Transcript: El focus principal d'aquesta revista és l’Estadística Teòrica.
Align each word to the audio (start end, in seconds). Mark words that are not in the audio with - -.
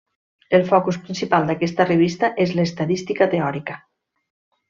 El 0.59 0.63
focus 0.69 0.95
principal 1.09 1.45
d'aquesta 1.49 1.85
revista 1.89 2.31
és 2.47 2.55
l’Estadística 2.61 3.31
Teòrica. 3.35 3.77